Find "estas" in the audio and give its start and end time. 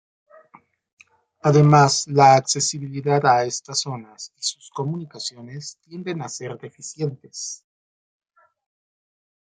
3.45-3.81